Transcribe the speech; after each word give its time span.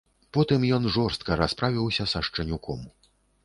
Потым 0.37 0.63
ён 0.77 0.87
жорстка 0.95 1.37
расправіўся 1.43 2.11
са 2.15 2.25
шчанюком. 2.31 2.79